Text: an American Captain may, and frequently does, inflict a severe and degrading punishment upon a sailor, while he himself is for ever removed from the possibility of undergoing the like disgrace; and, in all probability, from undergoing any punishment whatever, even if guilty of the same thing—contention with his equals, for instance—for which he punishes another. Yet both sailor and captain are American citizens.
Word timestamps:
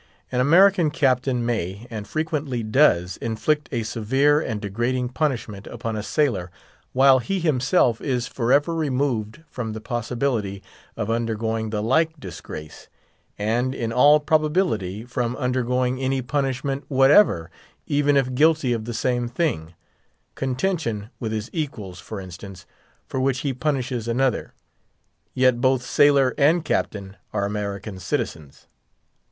an 0.31 0.39
American 0.39 0.89
Captain 0.89 1.45
may, 1.45 1.85
and 1.91 2.07
frequently 2.07 2.63
does, 2.63 3.17
inflict 3.17 3.69
a 3.71 3.83
severe 3.83 4.39
and 4.41 4.59
degrading 4.59 5.07
punishment 5.09 5.67
upon 5.67 5.95
a 5.95 6.01
sailor, 6.01 6.49
while 6.91 7.19
he 7.19 7.39
himself 7.39 8.01
is 8.01 8.25
for 8.25 8.51
ever 8.51 8.73
removed 8.73 9.43
from 9.47 9.73
the 9.73 9.79
possibility 9.79 10.63
of 10.97 11.11
undergoing 11.11 11.69
the 11.69 11.83
like 11.83 12.19
disgrace; 12.19 12.87
and, 13.37 13.75
in 13.75 13.93
all 13.93 14.19
probability, 14.19 15.05
from 15.05 15.35
undergoing 15.35 15.99
any 15.99 16.19
punishment 16.23 16.83
whatever, 16.87 17.51
even 17.85 18.17
if 18.17 18.33
guilty 18.33 18.73
of 18.73 18.85
the 18.85 18.95
same 18.95 19.27
thing—contention 19.27 21.11
with 21.19 21.31
his 21.31 21.47
equals, 21.53 21.99
for 21.99 22.19
instance—for 22.19 23.19
which 23.19 23.41
he 23.41 23.53
punishes 23.53 24.07
another. 24.07 24.55
Yet 25.35 25.61
both 25.61 25.83
sailor 25.83 26.33
and 26.39 26.65
captain 26.65 27.17
are 27.31 27.45
American 27.45 27.99
citizens. 27.99 28.65